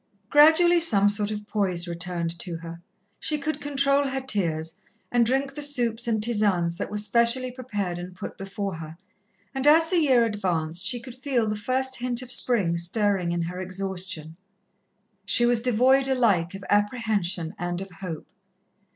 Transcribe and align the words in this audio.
Gradually 0.31 0.79
some 0.79 1.09
sort 1.09 1.29
of 1.29 1.45
poise 1.45 1.87
returned 1.87 2.39
to 2.39 2.55
her. 2.57 2.81
She 3.19 3.37
could 3.37 3.61
control 3.61 4.05
her 4.05 4.19
tears, 4.19 4.81
and 5.11 5.23
drink 5.23 5.53
the 5.53 5.61
soups 5.61 6.07
and 6.07 6.19
tisanes 6.23 6.75
that 6.77 6.89
were 6.89 6.97
specially 6.97 7.51
prepared 7.51 7.99
and 7.99 8.15
put 8.15 8.35
before 8.35 8.73
her, 8.77 8.97
and 9.53 9.67
as 9.67 9.91
the 9.91 9.99
year 9.99 10.25
advanced, 10.25 10.83
she 10.87 10.99
could 10.99 11.13
feel 11.13 11.47
the 11.47 11.55
first 11.55 11.97
hint 11.97 12.23
of 12.23 12.31
Spring 12.31 12.77
stirring 12.77 13.31
in 13.31 13.43
her 13.43 13.61
exhaustion. 13.61 14.35
She 15.23 15.45
was 15.45 15.61
devoid 15.61 16.07
alike 16.07 16.55
of 16.55 16.65
apprehension 16.67 17.53
and 17.59 17.79
of 17.79 17.91
hope. 17.91 18.25